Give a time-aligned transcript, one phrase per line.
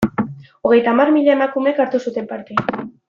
[0.69, 2.59] Hogeita hamar mila emakumek hartu zuten parte.